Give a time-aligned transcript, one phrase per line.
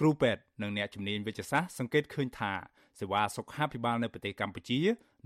[0.00, 2.52] គ្រូពេទ្យនិងអ្នកជំនាញវិទ្យាសាស្ត្រសង្កេតឃើញថា
[3.00, 4.78] សេវាសុខាភិបាលនៅប្រទេសកម្ពុជា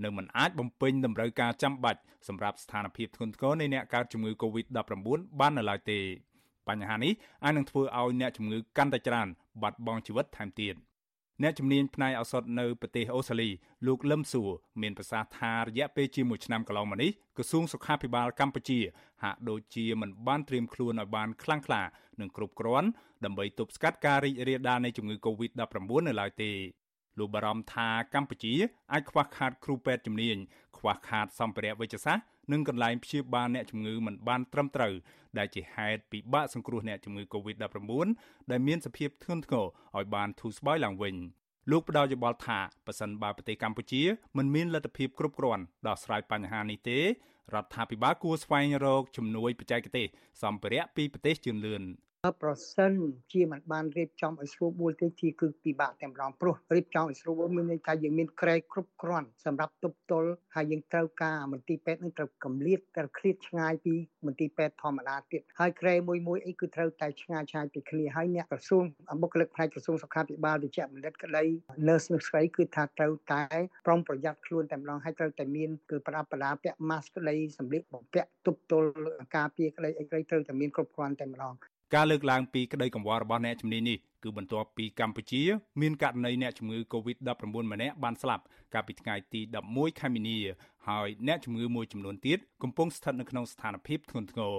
[0.05, 4.93] នៅមិនអាចបំពេញតម្រូវការចាំបាច់សម្រាប់ស្ថានភាពធ្ងន់ធ្ងរនៃអ្នកកើតជំងឺ Covid-19
[5.41, 5.99] បាននៅឡើយទេ
[6.69, 7.13] បញ្ហានេះ
[7.45, 9.29] អាចនឹងធ្វើឲ្យអ្នកជំងឺកាន់តែច្រើន
[9.63, 10.75] បាត់បង់ជីវិតថែមទៀត
[11.43, 13.49] អ្នកជំនាញផ្នែកឱសថនៅប្រទេសអូស្ត្រាលី
[13.87, 14.51] លោកលឹមសួរ
[14.83, 18.79] មានប្រសាសន៍ថារយៈពេលជាមួយឆ្នាំកន្លងមកនេះក្រសួងសុខាភិបាលកម្ពុជា
[19.23, 21.83] ហាក់ដូចជាមិនបានត្រៀមខ្លួនឲ្យបានខ្លាំងក្លា
[22.21, 22.89] និងគ្រប់គ្រាន់
[23.25, 26.51] ដើម្បីទប់ស្កាត់ការរីករាលដាលនៃជំងឺ Covid-19 នៅឡើយទេ
[27.19, 28.55] លោកបារម្ភថាកម្ពុជា
[28.93, 30.37] អាចខ្វះខាតគ្រូពេទ្យជំនាញ
[30.79, 34.95] ខ្វះខាតសម្ភារៈវេជ្ជសាស្ត្រនិងកន្លែងព្យាបាលអ្នកជំងឺមិនបានត្រឹមត្រូវ
[35.39, 38.09] ដែលជាហេតុពិបាកសង្គ្រោះអ្នកជំងឺ Covid-19
[38.51, 39.65] ដែលមានសភាពធ្ងន់ធ្ងរ
[39.97, 41.17] ឲ្យបានធូរស្បើយឡើងវិញ
[41.71, 44.03] លោកផ្ដល់យោបល់ថាប៉ះសិនបើប្រទេសកម្ពុជា
[44.37, 47.05] មិនមានលទ្ធភាពគ្រប់គ្រាន់ដោះស្រាយបញ្ហានេះទេរ
[47.65, 50.07] ដ្ឋាភិបាលគួរស្វែងរកជំនួយបច្ចេកទេស
[50.43, 51.83] សម្ភារៈពីប្រទេសជឿនលឿន
[52.43, 52.93] ប្រសិន
[53.33, 63.95] ជាមិនបានរៀបចំឲ្យស្រួលបួលទេជាគឺពិបាកតែម្ដងព្រោះរៀបចំឲ្យស្រួលបួលមានន័យថាយើងមានក្រែគ្រប់គ្រាន់សម្រាប់ទប់ទល់ហើយយើងត្រូវការមន្ទីរពេទ្យនឹងត្រូវកម្លៀតត្រូវឃ្លាតឆ្ងាយពី
[64.27, 68.85] មន្ទីរពេទ្យធម្មតាទៀតហើយក្រែមួយមួយអីគឺត្រូវតែឆ្ងាយឆ្ងាយពីគ្នាហើយអ្នកក្រសួង
[69.23, 71.45] បុគ្គលិកផ្នែកក្រសួងសុខាភិបាលវិជ្ជបណ្ឌិតក្តី
[71.87, 73.43] nurse និងស្រីគឺថាត្រូវតែ
[73.87, 78.89] ប្រុងប្រយ័ត្នខ្លួនតែម្ដងហើយត្រូវតែមានគឺប្រដាប់ប្រដាពាក់ mask ក្តីសម្លៀកបំពាក់ទប់ទល់
[79.37, 81.55] ការពារក្តីអីក្តីត្រូវតែមានគ្រប់គ្រាន់តែម្ដង
[81.95, 85.43] ការលើកឡើងពីក្តីកង្វល់របស់អ្នកជំនាញនេះគឺបន្ទាប់ពីកម្ពុជា
[85.81, 89.41] មានករណីអ្នកជំងឺ Covid-19 ម្នាក់បានស្លាប់កាលពីថ្ងៃទី
[89.71, 90.39] 11ខែមីនា
[90.89, 94.55] ហើយអ្នកជំងឺមួយចំនួនទៀតកំពុងស្ថិតនៅក្នុងស្ថានភាពធ្ងន់ធ្ងរ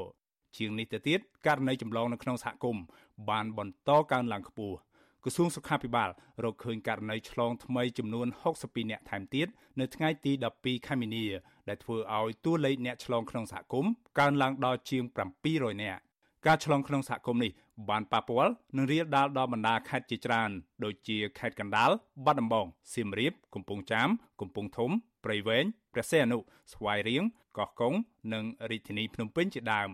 [0.57, 2.83] ជាងនេះទៅទៀតករណីចម្លងនៅក្នុងសហគមន៍
[3.29, 4.77] បានបន្តកើនឡើងខ្ពស់
[5.23, 6.09] ក្រសួងសុខាភិបាល
[6.43, 8.27] រកឃើញករណីឆ្លងថ្មីចំនួន
[8.59, 9.47] 62អ្នកថែមទៀត
[9.79, 11.25] នៅថ្ងៃទី12ខែមីនា
[11.67, 15.03] ដែលធ្វើឲ្យតួលេខអ្នកឆ្លងក្នុងសហគមន៍កើនឡើងដល់ជាង
[15.43, 16.01] 700នាក់
[16.45, 17.51] ការឆ្លងក្នុងសហគមន៍នេះ
[17.89, 20.49] បានប៉ះពាល់និងរាលដាលដល់បណ្ដាខេត្តជាច្រើន
[20.83, 21.91] ដូចជាខេត្តកណ្ដាល
[22.25, 24.09] បាត់ដំបងសៀមរាប កំពង់ចាម
[24.41, 24.91] កំពង់ធំ
[25.23, 26.37] ព្រៃវែងព្រះសីហនុ
[26.73, 27.23] ស្វាយរៀង
[27.57, 27.93] កោះកុង
[28.33, 29.89] និងរាជធានីភ្នំពេញជាដើម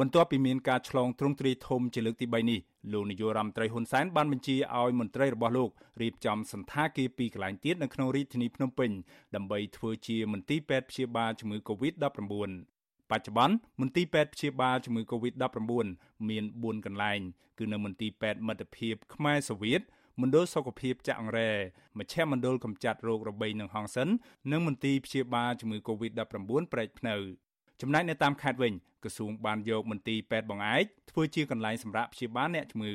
[0.00, 2.60] បន្ទាប់ពីមានការឆ្លងទ្រង់ទ្រាយធំជាលើកទី3នេះ
[2.92, 5.70] លោកនាយករដ្ឋមន្ត្រីហ៊ុនសែនបានបញ្ជាឲ្យមន្ត្រីរបស់លោក
[6.02, 8.90] រៀបចំសន្តាគារពីរកន្លែងទៀតនៅក្នុងរាជធានីភ្នំពេញ
[9.34, 12.71] ដើម្បីធ្វើជាមន្ទីរពេទ្យព្យាបាលជំងឺ Covid-19
[13.12, 15.86] បច្ចុប្បន្នមន្ទីរពេទ្យព្យាបាលជំងឺ Covid-19
[16.28, 17.20] មាន4កន្លែង
[17.58, 19.82] គឺនៅមន្ទីរពេទ្យមិត្តភាពខ្មែរសូវៀត
[20.20, 21.50] មណ្ឌលសុខភាពចាក់អង្រែ
[21.98, 24.08] មជ្ឈមណ្ឌលកម្ចាត់រោគរបេងនិងហង្សិន
[24.52, 27.14] និងមន្ទីរព្យាបាលជំងឺ Covid-19 ប្រែកភ្នៅ
[27.80, 28.72] ចំណែកនៅតាមខេត្តវិញ
[29.02, 32.94] ក្រសួងបានយកមន្ទីរពេទ្យបង្អែកធ្វើជាកន្លែងសម្រាប់ព្យាបាលអ្នកជំងឺ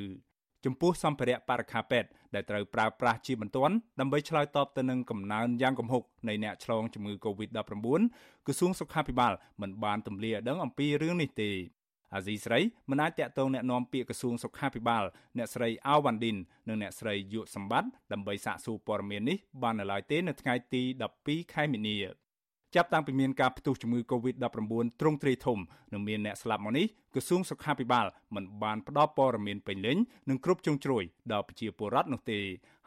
[0.65, 7.61] ចំពោះសម្ភារៈបរិក្ខារពេទ្យដែលត្រូវប្រើប្រាស់ជាបន្ទាន់ដើម្បីឆ្លើយតបទៅនឹងកំណើនយ៉ាងគំហុកនៃអ្នកឆ្លងជំងឺ Covid-19
[8.47, 9.33] ក្រសួងសុខាភិបាល
[9.63, 11.51] មិនបានទម្លាយដឹងអំពីរឿងនេះទេ
[12.15, 12.61] អាស៊ីស្រី
[12.91, 15.05] មិនអាចតាក់ទងแนะនាំពាក្យក្រសួងសុខាភិបាល
[15.37, 16.37] អ្នកស្រីអាវ៉ាន់ឌិន
[16.69, 20.83] និងអ្នកស្រីយុសម្បត្តិដើម្បីសាកសួរព័ត៌មាននេះបាននៅឡើយទេនៅថ្ងៃទី
[21.19, 21.97] 12ខែមីនា
[22.76, 24.44] ចាប់តាំងពីមានការផ្ទុះជំងឺ Covid-19
[25.00, 25.60] ទ្រង់ទ្រាយធំ
[25.94, 28.06] និងមានអ្នកស្លាប់មកនេះក្រសួងសុខាភិបាល
[28.36, 29.98] មិនបានផ្ដល់ព័ត៌មានពេញលេញ
[30.30, 32.40] និងគ្រប់ជ្រុងជ្រោយដល់ប្រជាពលរដ្ឋនោះទេ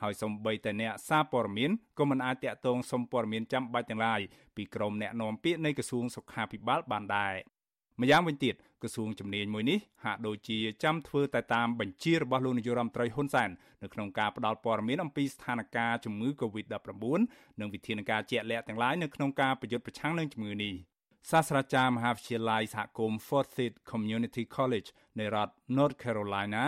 [0.03, 4.21] ហើយសូម្បីតែអ្នកសារព័ត៌មានក៏មិនអាចតាក់ទងសុំព័ត៌មានចាំបាច់ទាំងឡាយ
[4.57, 7.35] ពីក្រុមអ្នកនាំពាក្យនៃក្រសួងសុខាភិបាលបានដែរ
[8.01, 13.51] ម្យ៉ាងវិញទៀតក្រសួងជំនាញមួយនេះហាក់ដូចជាចាំធ្វើតែតាមបញ្ជារបស់លោកនាយរដ្ឋមន្ត្រីហ៊ុនសែន
[13.83, 17.21] នៅក្នុងការផ្តល់ព័ត៌មានអំពីស្ថានភាពជំងឺ Covid-19
[17.61, 20.75] និងវិធានការជាក់លាក់ទាំងឡាយនៅក្នុងការប្រយុទ្ធប្រឆាំងនឹងជំងឺនេះ
[21.31, 24.89] សាស្ត្រាចារ្យមហាវិទ្យាល័យសហគមន៍ Forsyth Community College
[25.19, 26.65] នៃរដ្ឋ North Carolina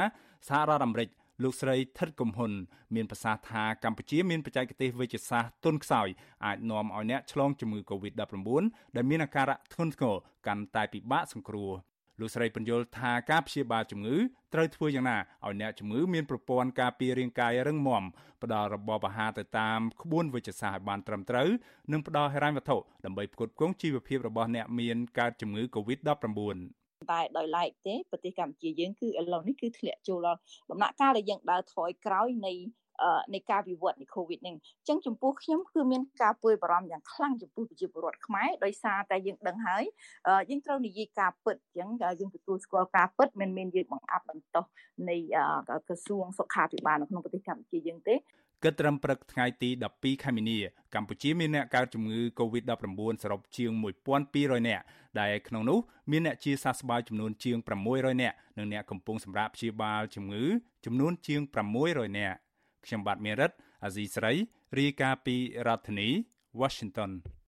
[0.49, 1.09] សហរដ្ឋអាមេរិក
[1.42, 2.53] លោកស្រីថិតកំហ៊ុន
[2.94, 6.08] មានប្រសាសន៍ថាកម្ពុជាមានបច្ចេកទេសវិទ្យាសាស្ត្រទុនខ្សោយ
[6.47, 8.62] អាចនាំឲ្យអ្នកឆ្លងជំងឺ Covid-19
[8.97, 10.16] ដែលមានអាការៈធ្ងន់ធ្ងរ
[10.47, 11.72] កាន់តែពិបាកសង្គ្រោះ
[12.20, 14.16] លោកស្រីបញ្យល់ថាការព្យាបាលជំងឺ
[14.54, 18.04] ត្រូវធ្វើយ៉ាងណាឲ្យអ្នកជំងឺមានប្រព័ន្ធការពាររាងកាយរឹងមាំ
[18.42, 21.48] ផ្ដល់របបអាហារទៅតាមក្បួនវិទ្យាសាស្ត្រឲ្យបានត្រឹមត្រូវ
[21.92, 26.81] និងផ្ដល់ហិរញ្ញវត្ថុដើម្បីផ្គត់ផ្គង់ជីវភាពរបស់អ្នកមានកើតជំងឺ Covid-19
[27.12, 30.38] តែដោយឡែកទេប្រទេសកម្ពុជាយើងគឺឥឡូវនេះគឺធ្លាក់ចូលដល់
[30.70, 32.54] ដំណាក់កាលដែលយើងដើរថយក្រោយនៃ
[33.34, 39.84] នៃការវិវត្តនៃ COVID នេះអញ្ចឹងចំពោះខ្ញុំគឺមានការព្រួយបារម្ភយ៉ាងខ្លាំងចំពោះប្រជាពលរដ្ឋខ្មែរដោយសារតែយើងដឹងហើយ
[40.50, 41.88] យើងត្រូវនិយាយការពិតអញ្ចឹង
[42.20, 44.66] យើងទទួលស្គាល់ការពិតមិនមែនយើងបង្អាប់បន្តោស
[45.08, 45.16] នៃ
[45.88, 48.14] ក្រសួងសុខាភិបាលនៅក្នុងប្រទេសកម្ពុជាយើងទេ
[48.62, 50.59] គិតត្រឹមព្រឹកថ្ងៃទី12ខែមីនា
[50.94, 53.70] កម្ពុជាមានអ្នកកើតជំងឺ Covid-19 សរុបជាង
[54.20, 54.85] 1200នាក់
[55.20, 55.79] ដែលក្នុងនោះ
[56.11, 57.56] មានអ្នកជាសះស្បើយចំនួនជាង
[57.88, 60.44] 600នាក់និងអ្នកកំពុងសម្រាកព្យាបាលជំងឺ
[60.85, 61.41] ចំនួនជាង
[61.81, 62.37] 600នាក់
[62.85, 63.50] ខ្ញុំបាទមេរិត
[63.85, 64.32] អាស៊ីស្រី
[64.79, 65.37] រាយការណ៍ពី
[65.67, 66.09] រដ្ឋធានី
[66.61, 67.11] Washington